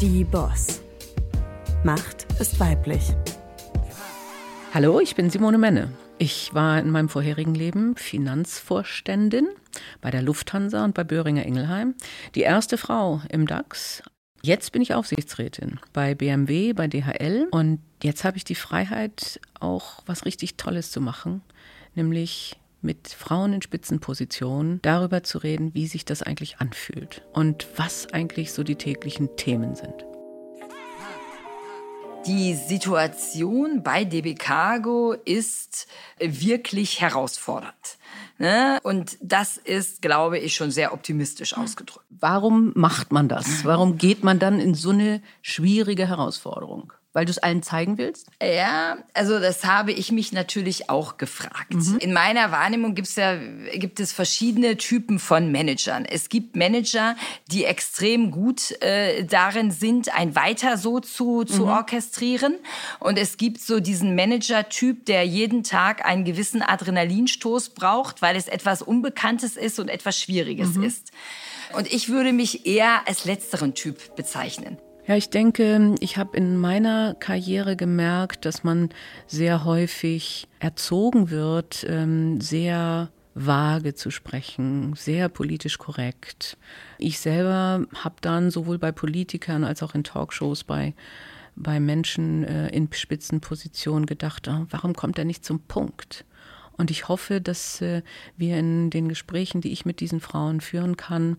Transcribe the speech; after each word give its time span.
Die 0.00 0.24
Boss. 0.24 0.80
Macht 1.84 2.26
ist 2.40 2.58
weiblich. 2.58 3.02
Hallo, 4.72 4.98
ich 4.98 5.14
bin 5.14 5.28
Simone 5.28 5.58
Menne. 5.58 5.92
Ich 6.16 6.54
war 6.54 6.78
in 6.78 6.90
meinem 6.90 7.10
vorherigen 7.10 7.54
Leben 7.54 7.96
Finanzvorständin 7.96 9.48
bei 10.00 10.10
der 10.10 10.22
Lufthansa 10.22 10.86
und 10.86 10.94
bei 10.94 11.04
Böhringer 11.04 11.44
Ingelheim. 11.44 11.96
Die 12.34 12.40
erste 12.40 12.78
Frau 12.78 13.20
im 13.28 13.46
DAX. 13.46 14.02
Jetzt 14.40 14.72
bin 14.72 14.80
ich 14.80 14.94
Aufsichtsrätin 14.94 15.80
bei 15.92 16.14
BMW, 16.14 16.72
bei 16.72 16.88
DHL 16.88 17.48
und 17.50 17.80
jetzt 18.02 18.24
habe 18.24 18.38
ich 18.38 18.44
die 18.44 18.54
Freiheit, 18.54 19.38
auch 19.58 20.02
was 20.06 20.24
richtig 20.24 20.56
Tolles 20.56 20.92
zu 20.92 21.02
machen, 21.02 21.42
nämlich 21.94 22.58
mit 22.82 23.08
Frauen 23.08 23.52
in 23.52 23.62
Spitzenpositionen 23.62 24.80
darüber 24.82 25.22
zu 25.22 25.38
reden, 25.38 25.74
wie 25.74 25.86
sich 25.86 26.04
das 26.04 26.22
eigentlich 26.22 26.58
anfühlt 26.58 27.22
und 27.32 27.66
was 27.76 28.12
eigentlich 28.12 28.52
so 28.52 28.62
die 28.62 28.76
täglichen 28.76 29.36
Themen 29.36 29.74
sind. 29.74 30.06
Die 32.26 32.54
Situation 32.54 33.82
bei 33.82 34.04
DB 34.04 34.34
Cargo 34.34 35.14
ist 35.24 35.86
wirklich 36.18 37.00
herausfordernd. 37.00 37.98
Ne? 38.36 38.78
Und 38.82 39.16
das 39.22 39.56
ist, 39.56 40.02
glaube 40.02 40.38
ich, 40.38 40.54
schon 40.54 40.70
sehr 40.70 40.92
optimistisch 40.92 41.56
ausgedrückt. 41.56 42.04
Warum 42.10 42.72
macht 42.74 43.10
man 43.10 43.28
das? 43.28 43.64
Warum 43.64 43.96
geht 43.96 44.22
man 44.22 44.38
dann 44.38 44.60
in 44.60 44.74
so 44.74 44.90
eine 44.90 45.22
schwierige 45.40 46.08
Herausforderung? 46.08 46.92
Weil 47.12 47.24
du 47.24 47.32
es 47.32 47.38
allen 47.38 47.64
zeigen 47.64 47.98
willst? 47.98 48.28
Ja, 48.40 48.98
also 49.14 49.40
das 49.40 49.64
habe 49.64 49.90
ich 49.90 50.12
mich 50.12 50.32
natürlich 50.32 50.88
auch 50.90 51.16
gefragt. 51.16 51.74
Mhm. 51.74 51.98
In 51.98 52.12
meiner 52.12 52.52
Wahrnehmung 52.52 52.94
gibt's 52.94 53.16
ja, 53.16 53.36
gibt 53.74 53.98
es 53.98 54.12
verschiedene 54.12 54.76
Typen 54.76 55.18
von 55.18 55.50
Managern. 55.50 56.04
Es 56.04 56.28
gibt 56.28 56.54
Manager, 56.54 57.16
die 57.50 57.64
extrem 57.64 58.30
gut 58.30 58.80
äh, 58.80 59.24
darin 59.24 59.72
sind, 59.72 60.14
ein 60.14 60.36
Weiter 60.36 60.76
so 60.76 61.00
zu, 61.00 61.42
zu 61.42 61.62
mhm. 61.62 61.70
orchestrieren. 61.70 62.54
Und 63.00 63.18
es 63.18 63.36
gibt 63.36 63.60
so 63.60 63.80
diesen 63.80 64.14
Manager-Typ, 64.14 65.06
der 65.06 65.26
jeden 65.26 65.64
Tag 65.64 66.04
einen 66.04 66.24
gewissen 66.24 66.62
Adrenalinstoß 66.62 67.70
braucht, 67.70 68.22
weil 68.22 68.36
es 68.36 68.46
etwas 68.46 68.82
Unbekanntes 68.82 69.56
ist 69.56 69.80
und 69.80 69.88
etwas 69.88 70.16
Schwieriges 70.16 70.74
mhm. 70.74 70.84
ist. 70.84 71.10
Und 71.72 71.92
ich 71.92 72.08
würde 72.08 72.32
mich 72.32 72.66
eher 72.66 73.08
als 73.08 73.24
letzteren 73.24 73.74
Typ 73.74 74.14
bezeichnen. 74.14 74.78
Ja, 75.10 75.16
ich 75.16 75.28
denke, 75.28 75.96
ich 75.98 76.18
habe 76.18 76.36
in 76.36 76.56
meiner 76.56 77.14
Karriere 77.14 77.74
gemerkt, 77.74 78.44
dass 78.44 78.62
man 78.62 78.90
sehr 79.26 79.64
häufig 79.64 80.46
erzogen 80.60 81.30
wird, 81.30 81.84
ähm, 81.88 82.40
sehr 82.40 83.10
vage 83.34 83.96
zu 83.96 84.12
sprechen, 84.12 84.94
sehr 84.94 85.28
politisch 85.28 85.78
korrekt. 85.78 86.56
Ich 86.96 87.18
selber 87.18 87.86
habe 87.92 88.14
dann 88.20 88.52
sowohl 88.52 88.78
bei 88.78 88.92
Politikern 88.92 89.64
als 89.64 89.82
auch 89.82 89.96
in 89.96 90.04
Talkshows 90.04 90.62
bei 90.62 90.94
bei 91.56 91.80
Menschen 91.80 92.44
äh, 92.44 92.68
in 92.68 92.88
Spitzenpositionen 92.92 94.06
gedacht, 94.06 94.46
ah, 94.46 94.68
warum 94.70 94.94
kommt 94.94 95.18
er 95.18 95.24
nicht 95.24 95.44
zum 95.44 95.58
Punkt? 95.58 96.24
Und 96.78 96.92
ich 96.92 97.08
hoffe, 97.08 97.40
dass 97.40 97.80
äh, 97.80 98.02
wir 98.36 98.58
in 98.58 98.90
den 98.90 99.08
Gesprächen, 99.08 99.60
die 99.60 99.72
ich 99.72 99.84
mit 99.84 99.98
diesen 99.98 100.20
Frauen 100.20 100.60
führen 100.60 100.96
kann, 100.96 101.38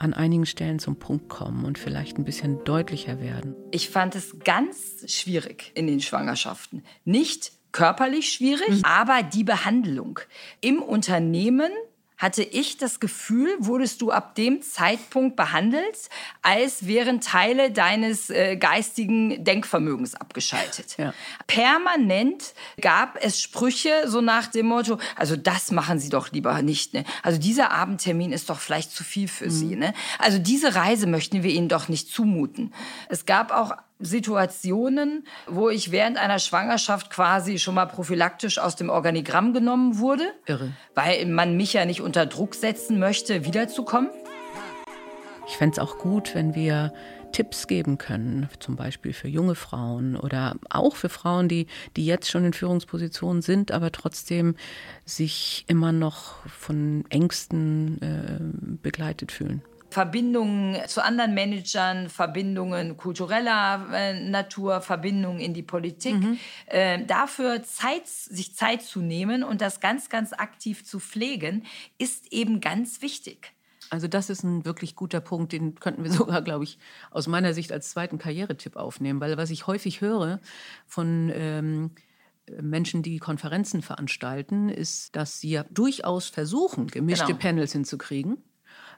an 0.00 0.14
einigen 0.14 0.46
Stellen 0.46 0.78
zum 0.78 0.96
Punkt 0.96 1.28
kommen 1.28 1.64
und 1.64 1.78
vielleicht 1.78 2.16
ein 2.16 2.24
bisschen 2.24 2.64
deutlicher 2.64 3.20
werden. 3.20 3.54
Ich 3.70 3.90
fand 3.90 4.14
es 4.14 4.38
ganz 4.44 5.04
schwierig 5.06 5.72
in 5.74 5.86
den 5.86 6.00
Schwangerschaften. 6.00 6.82
Nicht 7.04 7.52
körperlich 7.72 8.32
schwierig, 8.32 8.70
mhm. 8.70 8.84
aber 8.84 9.22
die 9.22 9.44
Behandlung 9.44 10.18
im 10.60 10.80
Unternehmen 10.80 11.70
hatte 12.20 12.42
ich 12.42 12.76
das 12.76 13.00
Gefühl, 13.00 13.48
wurdest 13.58 14.02
du 14.02 14.12
ab 14.12 14.34
dem 14.34 14.60
Zeitpunkt 14.60 15.36
behandelt, 15.36 16.10
als 16.42 16.86
wären 16.86 17.22
Teile 17.22 17.72
deines 17.72 18.28
äh, 18.28 18.56
geistigen 18.56 19.42
Denkvermögens 19.42 20.14
abgeschaltet. 20.14 20.96
Ja. 20.98 21.14
Permanent 21.46 22.54
gab 22.80 23.16
es 23.20 23.40
Sprüche 23.40 24.04
so 24.04 24.20
nach 24.20 24.48
dem 24.48 24.66
Motto, 24.66 24.98
also 25.16 25.34
das 25.34 25.70
machen 25.70 25.98
Sie 25.98 26.10
doch 26.10 26.30
lieber 26.30 26.60
nicht. 26.60 26.92
Ne? 26.92 27.04
Also 27.22 27.40
dieser 27.40 27.72
Abendtermin 27.72 28.32
ist 28.32 28.50
doch 28.50 28.60
vielleicht 28.60 28.92
zu 28.92 29.02
viel 29.02 29.26
für 29.26 29.46
mhm. 29.46 29.50
Sie. 29.50 29.76
Ne? 29.76 29.94
Also 30.18 30.38
diese 30.38 30.74
Reise 30.74 31.06
möchten 31.06 31.42
wir 31.42 31.50
Ihnen 31.50 31.70
doch 31.70 31.88
nicht 31.88 32.12
zumuten. 32.12 32.74
Es 33.08 33.24
gab 33.24 33.50
auch 33.50 33.72
Situationen, 34.00 35.26
wo 35.46 35.68
ich 35.68 35.92
während 35.92 36.16
einer 36.18 36.38
Schwangerschaft 36.38 37.10
quasi 37.10 37.58
schon 37.58 37.74
mal 37.74 37.86
prophylaktisch 37.86 38.58
aus 38.58 38.76
dem 38.76 38.90
Organigramm 38.90 39.52
genommen 39.52 39.98
wurde. 39.98 40.24
Irre. 40.46 40.72
Weil 40.94 41.26
man 41.26 41.56
mich 41.56 41.74
ja 41.74 41.84
nicht 41.84 42.00
unter 42.00 42.26
Druck 42.26 42.54
setzen 42.54 42.98
möchte, 42.98 43.44
wiederzukommen. 43.44 44.10
Ich 45.46 45.56
fände 45.56 45.74
es 45.74 45.78
auch 45.78 45.98
gut, 45.98 46.34
wenn 46.34 46.54
wir 46.54 46.92
Tipps 47.32 47.66
geben 47.66 47.98
können, 47.98 48.48
zum 48.58 48.76
Beispiel 48.76 49.12
für 49.12 49.28
junge 49.28 49.54
Frauen 49.54 50.16
oder 50.16 50.56
auch 50.68 50.96
für 50.96 51.08
Frauen, 51.08 51.48
die, 51.48 51.66
die 51.96 52.06
jetzt 52.06 52.28
schon 52.28 52.44
in 52.44 52.52
Führungspositionen 52.52 53.42
sind, 53.42 53.72
aber 53.72 53.92
trotzdem 53.92 54.56
sich 55.04 55.64
immer 55.68 55.92
noch 55.92 56.46
von 56.46 57.04
Ängsten 57.08 58.00
äh, 58.02 58.78
begleitet 58.82 59.32
fühlen. 59.32 59.62
Verbindungen 59.90 60.76
zu 60.86 61.02
anderen 61.02 61.34
Managern, 61.34 62.08
Verbindungen 62.08 62.96
kultureller 62.96 63.86
äh, 63.92 64.20
Natur, 64.20 64.80
Verbindungen 64.80 65.40
in 65.40 65.52
die 65.52 65.62
Politik. 65.62 66.14
Mhm. 66.14 66.38
Äh, 66.66 67.04
dafür 67.04 67.62
Zeit, 67.62 68.06
sich 68.06 68.54
Zeit 68.54 68.82
zu 68.82 69.00
nehmen 69.00 69.42
und 69.42 69.60
das 69.60 69.80
ganz, 69.80 70.08
ganz 70.08 70.32
aktiv 70.32 70.84
zu 70.84 71.00
pflegen, 71.00 71.64
ist 71.98 72.32
eben 72.32 72.60
ganz 72.60 73.02
wichtig. 73.02 73.52
Also 73.90 74.06
das 74.06 74.30
ist 74.30 74.44
ein 74.44 74.64
wirklich 74.64 74.94
guter 74.94 75.20
Punkt, 75.20 75.52
den 75.52 75.74
könnten 75.74 76.04
wir 76.04 76.12
sogar, 76.12 76.42
glaube 76.42 76.64
ich, 76.64 76.78
aus 77.10 77.26
meiner 77.26 77.52
Sicht 77.52 77.72
als 77.72 77.90
zweiten 77.90 78.18
Karrieretipp 78.18 78.76
aufnehmen, 78.76 79.20
weil 79.20 79.36
was 79.36 79.50
ich 79.50 79.66
häufig 79.66 80.00
höre 80.00 80.40
von 80.86 81.32
ähm, 81.34 81.90
Menschen, 82.60 83.02
die 83.02 83.18
Konferenzen 83.18 83.82
veranstalten, 83.82 84.68
ist, 84.68 85.14
dass 85.16 85.40
sie 85.40 85.50
ja 85.50 85.64
durchaus 85.70 86.28
versuchen, 86.28 86.86
gemischte 86.86 87.26
genau. 87.26 87.38
Panels 87.38 87.72
hinzukriegen 87.72 88.38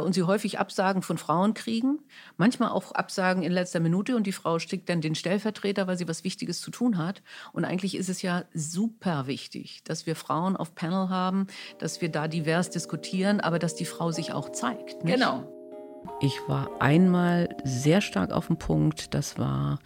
und 0.00 0.12
sie 0.14 0.22
häufig 0.22 0.60
Absagen 0.60 1.02
von 1.02 1.18
Frauen 1.18 1.54
kriegen, 1.54 1.98
manchmal 2.36 2.70
auch 2.70 2.92
Absagen 2.92 3.42
in 3.42 3.50
letzter 3.50 3.80
Minute 3.80 4.16
und 4.16 4.26
die 4.26 4.32
Frau 4.32 4.58
schickt 4.58 4.88
dann 4.88 5.00
den 5.00 5.16
Stellvertreter, 5.16 5.86
weil 5.86 5.98
sie 5.98 6.06
was 6.06 6.22
Wichtiges 6.22 6.60
zu 6.60 6.70
tun 6.70 6.98
hat. 6.98 7.22
Und 7.52 7.64
eigentlich 7.64 7.96
ist 7.96 8.08
es 8.08 8.22
ja 8.22 8.44
super 8.54 9.26
wichtig, 9.26 9.82
dass 9.84 10.06
wir 10.06 10.14
Frauen 10.14 10.56
auf 10.56 10.74
Panel 10.76 11.08
haben, 11.08 11.48
dass 11.78 12.00
wir 12.00 12.10
da 12.10 12.28
divers 12.28 12.70
diskutieren, 12.70 13.40
aber 13.40 13.58
dass 13.58 13.74
die 13.74 13.84
Frau 13.86 14.12
sich 14.12 14.32
auch 14.32 14.50
zeigt. 14.50 15.04
Nicht? 15.04 15.16
Genau. 15.16 15.52
Ich 16.20 16.38
war 16.46 16.70
einmal 16.80 17.48
sehr 17.64 18.00
stark 18.00 18.30
auf 18.30 18.46
dem 18.46 18.56
Punkt, 18.56 19.14
das 19.14 19.36
war 19.36 19.80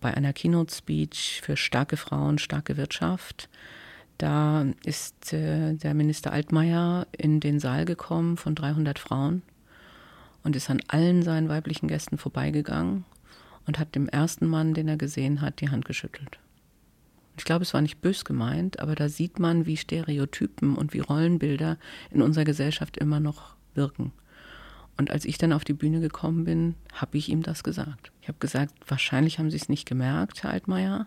bei 0.00 0.14
einer 0.14 0.32
Keynote-Speech 0.32 1.42
für 1.44 1.58
starke 1.58 1.98
Frauen, 1.98 2.38
starke 2.38 2.78
Wirtschaft. 2.78 3.50
Da 4.16 4.66
ist 4.84 5.34
äh, 5.34 5.74
der 5.74 5.92
Minister 5.92 6.32
Altmaier 6.32 7.06
in 7.16 7.40
den 7.40 7.60
Saal 7.60 7.84
gekommen 7.84 8.38
von 8.38 8.54
300 8.54 8.98
Frauen 8.98 9.42
und 10.42 10.56
ist 10.56 10.70
an 10.70 10.80
allen 10.88 11.22
seinen 11.22 11.48
weiblichen 11.48 11.88
Gästen 11.88 12.18
vorbeigegangen 12.18 13.04
und 13.66 13.78
hat 13.78 13.94
dem 13.94 14.08
ersten 14.08 14.46
Mann, 14.46 14.74
den 14.74 14.88
er 14.88 14.96
gesehen 14.96 15.40
hat, 15.40 15.60
die 15.60 15.70
Hand 15.70 15.84
geschüttelt. 15.84 16.38
Ich 17.36 17.44
glaube, 17.44 17.62
es 17.62 17.72
war 17.72 17.80
nicht 17.80 18.00
bös 18.00 18.24
gemeint, 18.24 18.80
aber 18.80 18.94
da 18.94 19.08
sieht 19.08 19.38
man, 19.38 19.64
wie 19.64 19.76
Stereotypen 19.76 20.76
und 20.76 20.92
wie 20.92 21.00
Rollenbilder 21.00 21.78
in 22.10 22.22
unserer 22.22 22.44
Gesellschaft 22.44 22.98
immer 22.98 23.20
noch 23.20 23.54
wirken. 23.74 24.12
Und 24.98 25.10
als 25.10 25.24
ich 25.24 25.38
dann 25.38 25.54
auf 25.54 25.64
die 25.64 25.72
Bühne 25.72 26.00
gekommen 26.00 26.44
bin, 26.44 26.74
habe 26.92 27.16
ich 27.16 27.30
ihm 27.30 27.42
das 27.42 27.62
gesagt. 27.62 28.12
Ich 28.20 28.28
habe 28.28 28.38
gesagt, 28.38 28.74
wahrscheinlich 28.86 29.38
haben 29.38 29.50
Sie 29.50 29.56
es 29.56 29.70
nicht 29.70 29.88
gemerkt, 29.88 30.42
Herr 30.42 30.50
Altmaier, 30.50 31.06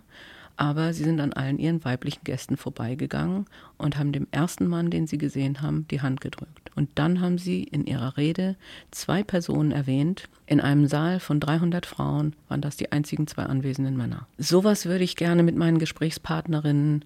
aber 0.57 0.93
sie 0.93 1.03
sind 1.03 1.19
an 1.19 1.33
allen 1.33 1.57
ihren 1.57 1.83
weiblichen 1.83 2.23
Gästen 2.23 2.57
vorbeigegangen 2.57 3.45
und 3.77 3.97
haben 3.97 4.11
dem 4.11 4.27
ersten 4.31 4.67
Mann, 4.67 4.89
den 4.89 5.07
sie 5.07 5.17
gesehen 5.17 5.61
haben, 5.61 5.87
die 5.89 6.01
Hand 6.01 6.21
gedrückt. 6.21 6.71
Und 6.75 6.89
dann 6.95 7.21
haben 7.21 7.37
sie 7.37 7.63
in 7.63 7.85
ihrer 7.85 8.17
Rede 8.17 8.55
zwei 8.91 9.23
Personen 9.23 9.71
erwähnt. 9.71 10.29
In 10.45 10.61
einem 10.61 10.87
Saal 10.87 11.19
von 11.19 11.39
300 11.39 11.85
Frauen 11.85 12.35
waren 12.49 12.61
das 12.61 12.77
die 12.77 12.91
einzigen 12.91 13.27
zwei 13.27 13.43
anwesenden 13.43 13.97
Männer. 13.97 14.27
Sowas 14.37 14.85
würde 14.85 15.03
ich 15.03 15.15
gerne 15.15 15.43
mit 15.43 15.55
meinen 15.55 15.79
Gesprächspartnerinnen 15.79 17.05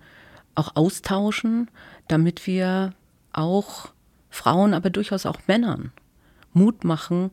auch 0.56 0.76
austauschen, 0.76 1.70
damit 2.08 2.48
wir 2.48 2.94
auch 3.32 3.90
Frauen, 4.30 4.74
aber 4.74 4.90
durchaus 4.90 5.26
auch 5.26 5.40
Männern 5.48 5.92
Mut 6.54 6.84
machen, 6.84 7.32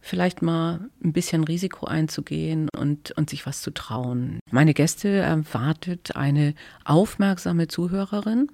vielleicht 0.00 0.42
mal 0.42 0.88
ein 1.04 1.12
bisschen 1.12 1.44
Risiko 1.44 1.86
einzugehen 1.86 2.68
und, 2.76 3.12
und 3.12 3.30
sich 3.30 3.46
was 3.46 3.62
zu 3.62 3.70
trauen. 3.72 4.40
Meine 4.50 4.74
Gäste 4.74 5.08
erwartet 5.08 6.16
eine 6.16 6.54
aufmerksame 6.84 7.68
Zuhörerin, 7.68 8.48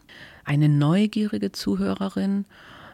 eine 0.45 0.69
neugierige 0.69 1.53
Zuhörerin 1.53 2.45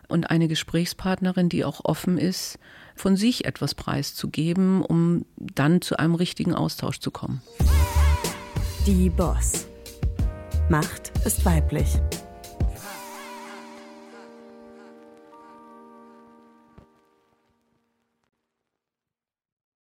und 0.08 0.30
eine 0.30 0.48
Gesprächspartnerin, 0.48 1.48
die 1.48 1.64
auch 1.64 1.80
offen 1.84 2.18
ist, 2.18 2.58
von 2.94 3.16
sich 3.16 3.46
etwas 3.46 3.74
preiszugeben, 3.74 4.82
um 4.82 5.24
dann 5.36 5.80
zu 5.80 5.98
einem 5.98 6.14
richtigen 6.14 6.54
Austausch 6.54 7.00
zu 7.00 7.10
kommen. 7.10 7.40
Die 8.86 9.08
Boss. 9.08 9.66
Macht 10.68 11.12
ist 11.24 11.44
weiblich. 11.44 11.98